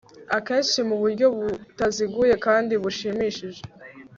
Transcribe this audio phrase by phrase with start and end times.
[0.37, 3.61] akenshi mu buryo butaziguye kandi bushimishije